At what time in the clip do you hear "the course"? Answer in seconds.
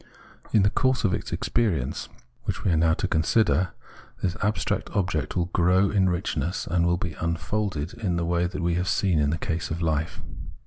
0.63-1.03